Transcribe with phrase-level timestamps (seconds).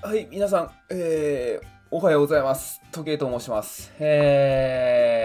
[0.00, 2.80] はい、皆さん、えー、おはようございます。
[2.92, 3.92] 時計と申します。
[3.98, 5.24] え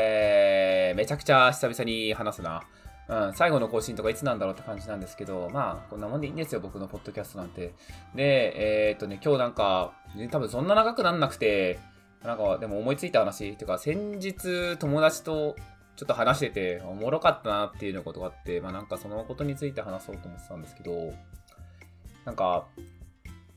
[0.95, 2.63] ー、めちゃくちゃ久々に話すな。
[3.07, 7.75] うん、最後の更新とかいつなんだろうって感じなんですけど、まあ、こんなもんでいいんですよ、僕のポッドキャストなんて。
[8.15, 11.79] で、えー、っとね、今日なんか、ね多分そんな長くなんなくて、
[12.23, 15.55] なんか、でも思いついた話、っていうか、先日友達と
[15.97, 21.13] ちょっと話してて、おもろかったなっていうのことがあって、まあなんかそのことについて話そうと思ってたんですけど、
[22.25, 22.65] なんか、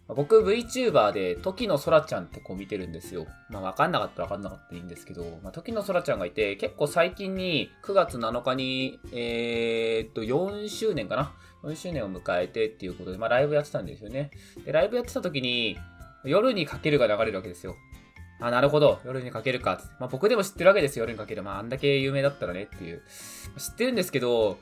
[0.08, 3.26] 僕 VTuber で時の空ちゃんって子見てるんですよ。
[3.50, 11.32] まあわかんなかったらわかんなかったらいいんですけど、まあ、時の空ちゃんがいて、結構最近に9月7日に、えー、っと4周年かな
[11.64, 14.30] ?4 周年を迎えてっていうことで、まあライブやってたんですよね。
[14.64, 15.76] で、ライブやってた時に、
[16.24, 17.74] 夜にかけるが流れるわけですよ。
[18.40, 19.00] あ、なるほど。
[19.04, 19.80] 夜にかけるか。
[19.98, 21.04] まあ僕でも知ってるわけですよ。
[21.04, 21.42] 夜にかける。
[21.42, 23.02] まああんだけ有名だったらねっていう。
[23.58, 24.58] 知ってるんですけど、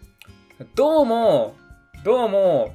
[0.75, 1.55] どうも、
[2.03, 2.75] どうも、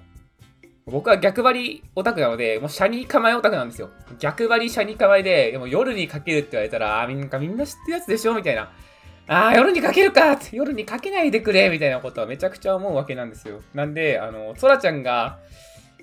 [0.90, 3.90] 僕は逆張りオタクなので、もうシャニ構えオタクなんですよ。
[4.20, 8.72] 逆張りシャニ構えで、でも夜にかけるって言われたら、あ、みんなみんな知ってるやつでしょみたいな。
[9.28, 13.62] ああ、夜にかけるかって夜にかけないでくれみたいなことはめちゃくちゃ思うわけなんですよ。
[13.74, 15.38] なんで、あの、ソラちゃんが、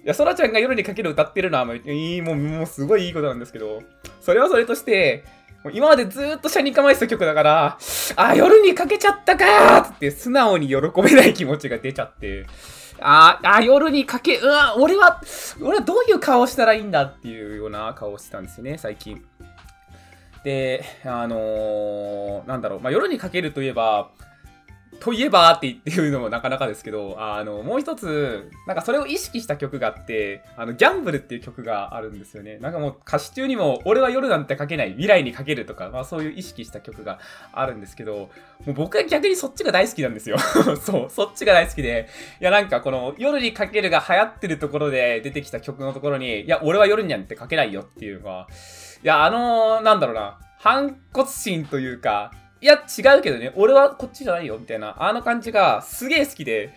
[0.04, 3.82] いや、ソラちゃんが夜にかける歌ってるのは、もう、いい、もう、もうすごいいいことなんですけど、
[4.20, 5.24] それはそれとして、
[5.72, 7.78] 今までずっとシャニ構えてた曲だから、
[8.14, 12.46] あ、夜にかけちゃったかーって素直に喜べない気持ちが出ちゃって、
[13.00, 15.20] ああ、夜にかけ、うわ、俺は、
[15.60, 19.24] 俺はどういう顔したらいいんだっていうような顔をしてたんですよね、最近。
[20.44, 24.10] で、あのー、なんだろう、まあ、夜にかけるといえば、
[25.00, 32.58] といえばって言っていうのもなかなかですけど、あの、もう一つ、なんかそれを意識した曲があって、あの、ギャンブルっていう曲があるんですよね。
[32.58, 37.18] なんかもう歌詞中にも、俺は夜なんて書けない、未来にかけるとか、まあそういう意識した曲が
[37.52, 38.28] あるんですけど、も
[38.68, 40.38] う僕は逆にそっちが大好きなんですよ。
[40.80, 42.08] そう、そっちが大好きで、
[42.40, 48.48] いやなんかこの夜にかけるが流行ってるところで出てきた曲のところに、いや、俺は夜になんて書けないよっていうのは、
[49.02, 56.72] いや、あのー、なんだろうな、反骨心というか、いや、違うけどね、俺はこっちじゃないよ、みたいな、あの感じがすげえ好きで、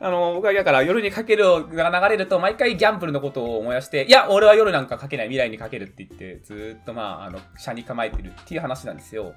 [0.00, 9.34] あの、僕はだから夜にかけるが流れると、毎回ギャンブルのことを思い出して、いや、俺は夜なんかかけない、未来にかけるって言って、ずっとまあ、あの、車に構えてるっていう話なんですよ。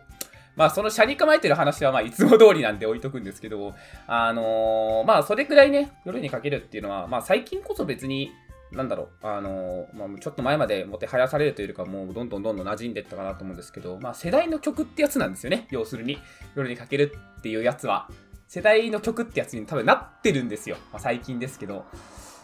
[0.55, 3.73] まあ、その車に構えてる話は、まあ、いつも通りなんで置いとくんですけど、
[4.07, 8.31] あのー、まあ、それくらいね、夜にかけるっていうのは、まあ、最近こそ別に、
[8.73, 15.67] なんだろう、あの、まあ、ちょっと前までもてはやされるというか、もうどんどんどんどん馴染んでったかなと思うんですけど、まあ、世代の曲ってやつなんですよね。
[15.71, 16.17] 要するに。
[16.55, 18.09] 夜にかけるっていうやつは。
[18.47, 20.77] 世代の曲ってやつに多分なってるんですよ。
[20.91, 21.85] まあ、最近ですけど。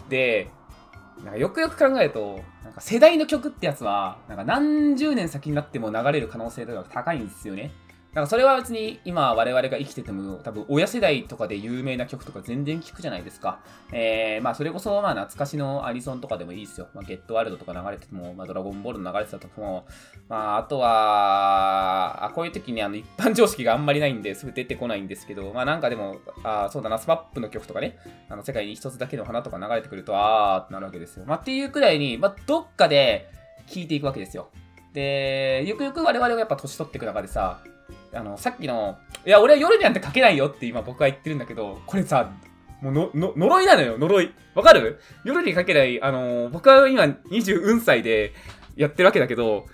[0.08, 0.50] で、
[1.24, 7.72] なんかよくよく考えると、なんか世代の曲ってやつは、なんか何十年先になっても流れる可能性とか高いんですよね。
[8.20, 13.62] なんかそれは別に今我々が生きてても多分親世代とかで有名な曲とか全然聞くじゃないですか。
[13.94, 16.90] えー、まあそれこそまあ懐かしのアニソンとかでもいいですよ。
[16.94, 19.86] まあゲットワールドとか流れてても、まあドラゴンボールの流れてたとかも、
[20.28, 27.98] まああとは、あこういう時にあの一般常識があんまりないんですぐ出てこないんですけど、まあなんかでも、あそうだな、スマップの曲とかね、
[28.28, 31.24] あの世界に一つだけの花とか流れてくると、あーってなるわけですよ。
[31.26, 33.30] まあっていうくらいに、まあどっかで
[33.66, 34.50] 聴いていくわけですよ。
[34.92, 37.62] で、ゆくゆく我々がやっぱ年取っていく中でさ、
[38.14, 42.32] あの、さっきの、いや、俺は夜になんて書けないよって今僕は言ってるんだけど、これさ、
[42.82, 44.32] もうの、の、呪いなのよ、呪い。
[44.56, 45.00] わかる？
[45.26, 48.34] 夜に書けない、あの僕は今24歳で
[48.76, 49.66] やってるわけだけど、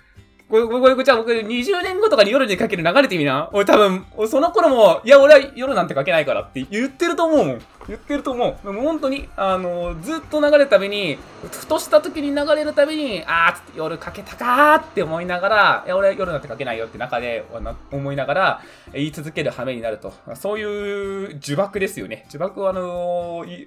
[0.47, 3.49] これ、これ、じゃあ僕20年後とかに夜にかける流れてみな。
[3.51, 7.61] 俺多分、その頃も、いや、俺は夜なんてかけないからって言ってると思うもん。
[7.87, 8.65] 言ってると思う。
[8.65, 11.17] でも本当に、あの、ずっと流れるたびに、
[11.51, 17.43] ふとした時に流れるたびに、あーつって夜かけたかーって思いながら、いや、俺は夜なんてかけないよって中で
[17.91, 18.61] 思いながら、
[18.93, 20.13] 言い続ける羽目になると。
[20.35, 22.27] そういう呪縛ですよね。
[22.31, 23.65] 呪縛はあのー、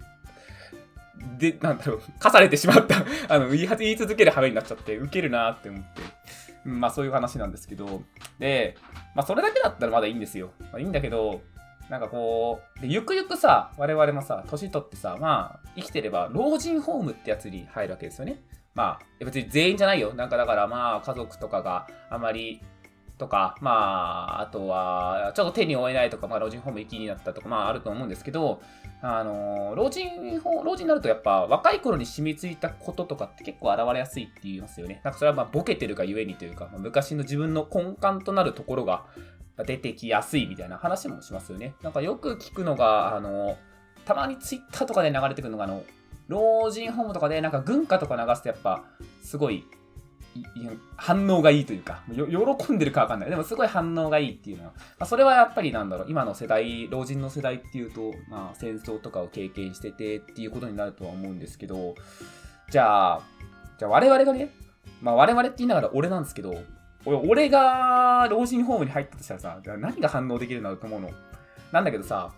[1.39, 6.18] で、なんだろう、課されてしまったあの、言い言い続ける羽目になっちゃって、ウケるなーって思って。
[6.69, 8.03] まあそういう話なんですけど、
[8.39, 8.77] で、
[9.15, 10.51] まあそれだけだったらまだいいんですよ。
[10.61, 11.41] まあいいんだけど、
[11.89, 18.43] なんかこう、でゆくゆくさ、我々もさ、年取ってさ、まあ、生きてれば、老人ホームってやつに入るわけですよね。
[18.75, 20.13] まあ、別に全員じゃないよ。
[20.13, 22.61] なんかだからまあ、家族とかがあまり
[23.19, 28.63] とか、まあ、あとは、ちょっと手に負えないとか、まあ、老人ホーム行きになったとか、まあ、あると思うんですけど、
[29.03, 35.01] あの、老人、老人になるとやっぱ、若い頃に染みついたこととかって結構現れやすいって言いますよね。
[35.05, 39.05] なんかそれはまあ、ボケてるがゆえにというか、まあ、昔の自分の根幹となるところが
[39.67, 41.75] 出てきやすいみたいな話もしますよね。
[41.83, 43.57] なんかよく聞くのが、あの、
[44.05, 45.83] たまにツイッターとかで流れてくるのが、あの、
[46.29, 48.85] 老人ホームとかでなんか軍歌とか流すとやっぱ、
[49.23, 49.65] すごい
[50.97, 53.31] 反応がいいというか、喜んでるかわかんない。
[53.31, 61.95] でもすごい反応がいいっていうのは、まあ、それはやっぱりなんだろう、今の世代、老人の世代っていうと、まあ戦争とかを経験しててっていうことになるとは思うんですけど、
[62.71, 63.21] じゃあ、
[63.79, 64.51] じゃあ我々がね、
[65.01, 66.55] まあ我々って言いながら俺なんですけど、
[67.05, 71.11] 俺が老人ホームに入ったとしたらさ、何が反応できるんだろうと思うの。
[71.73, 72.33] なんだけどさ、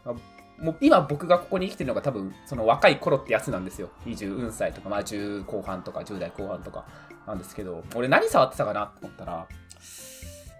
[0.60, 3.88] もう今僕がここに生きてるのが多分その若い頃ってやつなんですよ。
[4.06, 6.84] 20歳とか、まあ10後半とか10代後半とか
[7.26, 9.46] なんですけど、俺何触ってたかなと思ったら、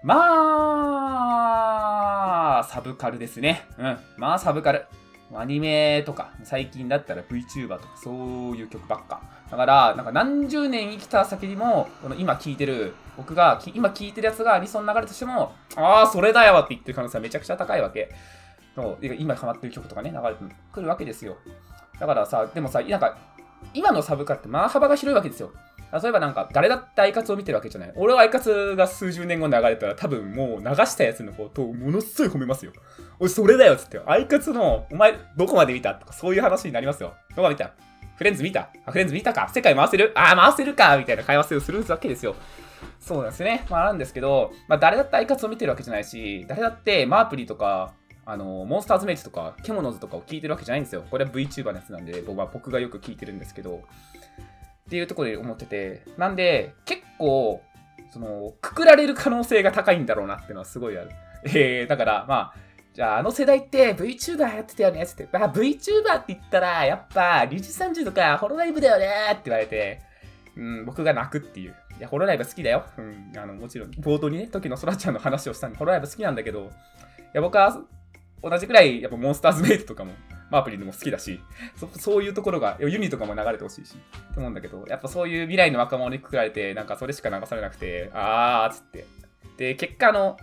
[0.03, 0.17] ま
[2.61, 3.67] あ、サブカルですね。
[3.79, 3.99] うん。
[4.17, 4.87] まあサブカル。
[5.33, 9.23] アニメとか、最近だったら VTuber とか、そういう曲ばっか。
[9.49, 18.11] だから、なんか何十年生きた先にも、この今聴いてる、僕が今聴いてるやつがアニソン流れとしても、ああ、それだよって言ってる可能性はめちゃくちゃ高いわけ。
[19.19, 21.37] 今ハマってる曲とかね、流れてくるわけですよ。
[21.99, 23.19] だからさ、でもさ、なんか、
[23.75, 25.51] 今のサブカルってまあ幅が広いわけですよ。
[25.93, 27.93] 例えばなんか、誰だってアイカツを見てるわけじゃない。
[27.97, 32.73] 俺はアイカツが数十年後流れたら多分もう流したやつのことをものすごい褒めますよ。
[33.19, 34.01] 俺それだよっつって。
[34.07, 37.15] アイカツの、お前どこまで見たとかそういう話になりますよ。
[37.31, 37.73] どこまで見た？
[38.17, 38.71] フレンズ見た？
[38.87, 40.13] あ、フレンズ見たか世界回せる？
[40.15, 42.37] あ、回せるかみたいな会話をするわけですよ。
[43.01, 43.67] そうなんですね。
[43.69, 47.95] まあなんですけど、まあ誰だってアイカツを見てるわけじゃないし、誰だってマープリとか、
[48.31, 51.05] あの、モンスターズメイツとか、ケモノズとかを聞いてるわけじゃないんですよ。
[51.11, 53.83] これは VTuber のやつなんで、僕は僕がよく聞いてるんですけど、
[54.87, 57.61] っていうところで思ってて、なんで、結構、
[58.13, 61.11] その、くくられる可能性が高いんだろうなっていうのはすごいある。
[61.45, 62.55] えー、だから、まあ、
[62.95, 70.03] じゃあ、あの世代って VTuber やってたよねってって、あ、VTuber って言ったら、やっぱ、リュウジ30とか、ホロライブだよねって言われて、
[70.57, 71.75] うん、僕が泣くっていう。
[71.99, 72.85] いや、ホロライブ好きだよ。
[72.97, 76.65] うん、あの、もちろん、冒頭にね、時のそらちゃんの話をしたんで、ホロライブ好きなんだけど、い
[77.33, 77.83] や、僕は、
[78.43, 80.13] 同じくらい、やっぱモンスターズメイトとかも
[80.51, 81.41] マープリンでも好きだし、
[81.77, 83.97] そそういうところが、ユニとかも流れてほしいし、
[84.35, 89.07] と思うんだけど、やっぱそういう未来の若者にくくられて、なんかそれしか流されなくて、あーっつって。
[89.57, 90.37] で、結果、の、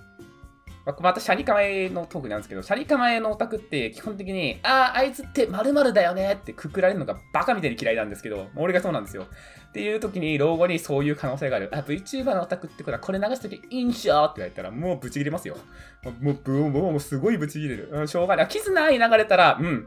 [0.87, 9.27] ままたシャリ構えのトークなんですけど、シャリ構えのオタクって基本的に、ああ、あいつって〇〇だよねってくくられるのがバカみたいに嫌いなんですけど、俺がそうなんですよ。
[9.69, 11.69] っていう時に老後にそういう可能性がある。
[11.73, 15.57] あ、VTuber のオタクってことはこれ流すときいいんしょって言われたらもうブチ切れますよ。
[16.21, 17.89] もう、もう、もうすごいブチ切れる。
[17.91, 18.47] うん、しょうがない。
[18.47, 19.85] キズない流れたら、うん。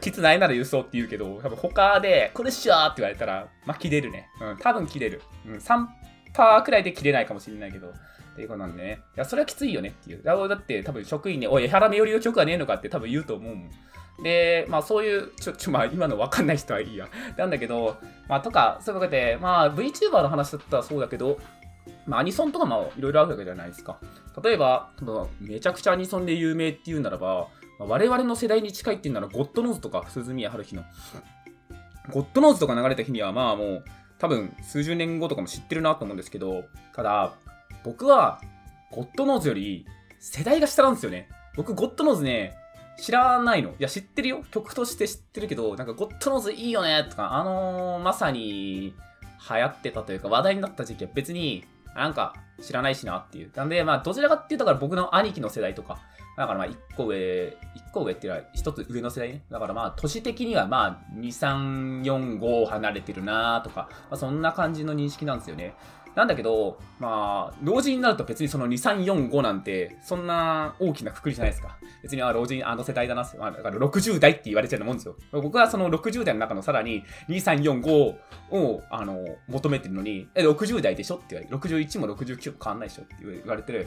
[0.00, 4.28] キズないなら輸送って言うけど、多分他で、これっしょーって言われたら、まあ、切れるね。
[4.40, 5.22] うん、多分切れる。
[5.44, 5.86] うん、3
[6.32, 7.88] パーくらいで切れないかもしれないけど。
[7.88, 7.92] っ
[8.36, 9.02] ていうことなんでね。
[9.16, 10.22] いや、それはきついよねっていう。
[10.22, 13.70] だって多分職員に、おい、江原めよりの曲はねえのかって多分言うと思うもん。
[14.22, 17.08] で、まあそういう、ちょ、ちょ、まあ今のわかんない人はいいや。
[17.36, 17.96] なんだけど、
[18.28, 21.38] まあとか、そういうわけで、まあ VTuber の話だったらそうだけど、
[22.06, 23.98] まあアニソンとかもいろいろあるわけじゃないですか。
[24.42, 24.90] 例えば、
[25.40, 27.48] めちゃくちゃアニソンで有名っていうならば、
[27.78, 30.84] まあ、我々の世代に近いっていうなら、 God knowsとか、涼宮ハルヒの。
[32.10, 33.84] God knowsとか流れた日には、まあもう、
[34.20, 36.64] 多分数十年後とかも知ってるなと思うんですけど、
[36.94, 37.34] ただ、
[37.82, 38.40] 僕は、
[38.92, 39.86] God knowsより
[40.18, 41.28] 世代が下なんですよね。
[41.56, 42.56] 僕、 God knowsね、
[42.98, 43.70] 知らないの。
[43.70, 44.44] いや、知ってるよ。
[44.50, 48.94] 曲として知ってるけど、なんか、 God knowsいいよねとか、あのー、まさに
[49.48, 51.64] 流行ってたというか、話題になった時期は別に、
[51.94, 53.50] なんか、知らないしなっていう。
[53.54, 56.00] なんで、まあ、どちらかっていうと、僕の兄貴の世代とか、
[56.40, 59.42] だからまあ、1個上、1個上っていうのは1つ上の世代ね。
[59.50, 65.74] だからまあ、年的にはまあ、2、3、4、5離れてるなとか、まあ、そんな感じの認識なんですよね。
[66.14, 71.76] なんだけど、まあ、老人になると別にその2、3、4、5なんて、そんな大きなくくりじゃないですか。
[72.02, 75.16] 別に、あ、老人、あの世代だな、まあ、だから60代って言われちゃうもんですよ。
[75.32, 78.16] 僕はその60代の中のさらに、2、3、4、5
[78.56, 81.58] を、あの、求めてるのに、え、60代でしょって言われる。
[81.58, 83.86] 61も69も変わんないでしょって言われてる。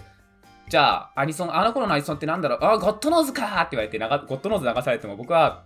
[0.74, 2.60] じゃあ、アニソン、あの頃のアニソンってなんだろう？
[2.64, 5.66] あ、ゴッドノーズかって言われて、ゴッドノーズ流されても僕は、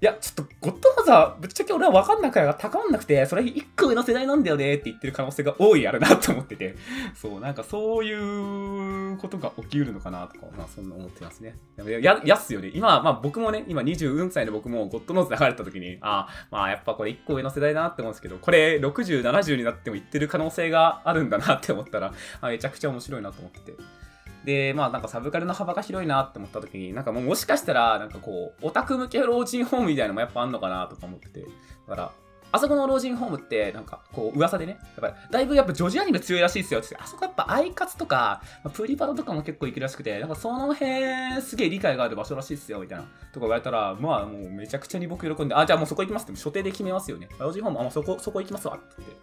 [0.00, 6.76] いや、ちょっと、ゴッドファーザー、ぶっちゃけ俺は分かんなくて、高まんなくて、それ一個上の世代なんだよねって言ってる可能性が多いあるなと思ってて、
[7.14, 11.58] そう、なんかそういうことが起きうるのかなとか、まあそんな思ってますね。
[11.76, 12.70] や、やっすよね。
[12.74, 23.74] 今、まあ僕もね、今24歳の僕もゴッドノーズ流れた時に、ああ、まあやっぱこれ一個上の世代だなって思うんですけど、これ60、70になっても言ってる可能性があるんだなって思ったら、あめちゃくちゃ面白いなと思ってて。
[24.44, 31.40] で、まあなんかサブカルの幅が広いなって思った時に、なんかもうもしかしたら、なんかこう、オタク向け老人ホームみたいなのもやっぱあんのかなとか思ってて。
[31.42, 31.48] だ
[31.88, 32.12] から、
[32.54, 38.42] あそこの老人ホームって、なんか、こう、噂でね、やっぱ、だいぶやっぱ女児アニメ強いらしいですよって、あそこやっぱアイカツとか、
[38.74, 43.04] プリパラとかも結構行くらしくて、なんかその辺、すげえ理解がある場所らしいですよ、みたいな。
[43.32, 47.26] とか言われたら、まあもうめちゃくちゃに僕喜んで、あ、じゃあもうそこ行きますって、所定で決めますよね。
[47.38, 49.16] 老人ホーム、あ、もうそこ、そこ行きますわって言って。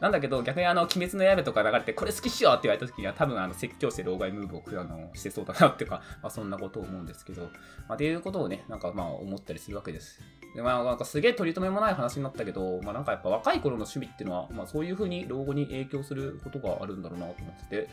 [0.00, 7.48] なんだけど、逆にあの、鬼滅の刃とか流れて、これ好きっしよって言われた時には、多分あの、説教して老害ムーブをあのしてそうだなっていうか、まあ、そんなことを思うんですけど、ま
[7.90, 10.20] あ、っていうことをね、なんかまあ、思ったりするわけです。
[10.54, 17.88] で、まあ、なんかすげえ取り留めもない話になったけど、まあ、なんかやっぱ若い頃の趣味っていうのは、まあ、そういう風に老後に影響することがあるんだろうなと思ってて、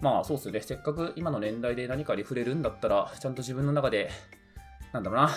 [0.00, 4.10] まあ、そうっすね、せっかく今の年代で何かに触れるんだったら、ちゃんと自分の中で、
[4.92, 5.30] なんだろうな、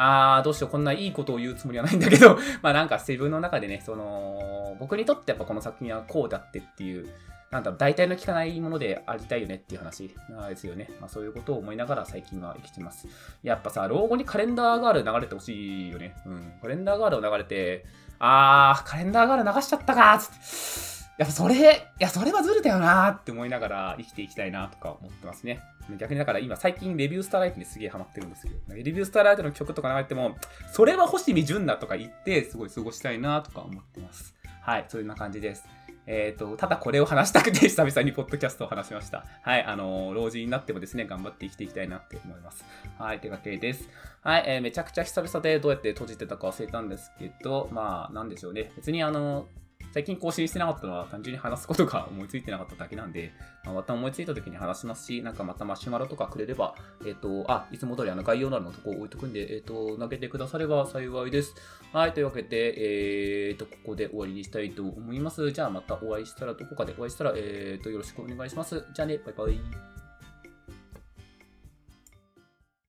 [0.00, 7.08] あー、どうしよう、こんないいことを言うつもりはないんだけど、 まあなんか自分の中でね、その、僕にとってやっぱこの作品はこうだってっていう、
[7.50, 10.88] なんだろう、大体の効かないものでありたいよねっていう話なんですよね。
[11.00, 13.08] まあそういうことを思いながら最近は生きてます。
[13.42, 16.14] やっぱさ、老後にカレンダーガール流れてほしいよね。
[16.26, 16.52] うん。
[16.62, 17.84] カレンダーガールを流れて、
[18.20, 20.98] あー、カレンダーガール流しちゃったかーつって。
[21.18, 25.60] やっぱそれ、いや、それはずるだよなーって思いながら生きていきたいなとか思ってますね。
[25.96, 30.36] 逆にだから今最近レビュースターライトにすげえハマってるんですけど、レビュースターライトの曲とか流れても、
[30.72, 34.34] それは星見純だとか言って、すごい過ごしたいなとか思ってます。
[34.60, 35.64] はい、そんな感じです。
[36.06, 39.26] えっ、ー、と、ただこれを話したくて、久々にポッドキャストを話しました。
[39.42, 42.64] はい、あのー、老人になってもですね、頑張って生きていきたいなって思います。
[42.98, 43.90] はい、というわけです。
[44.22, 48.72] はい、えー、めちゃくちゃ久々でどうやって閉じてたか忘れたんですけど、まあ、なんでしょうね。
[48.76, 53.32] 別にあのー最近更新してなかったのは単純に話すことが思いついてなかっただけなんで、
[53.64, 61.54] まあ、また思いついた時に話しますし、なんかまたマシュマロとかくれれば、えっ、ー、と、あ、いつも通りあの概要欄のとこ置いとくんで、えっ、ー、と、投げてくだされば幸いです。
[61.92, 65.50] はい、というわけで、えっ、ー、と、ここで終わりにしたいと思います。
[65.50, 68.84] じゃあまたお会いしたら、どこかでお会いしたら、えっ、と、よろしくお願いします。
[68.92, 69.97] じゃあね、バイバイ。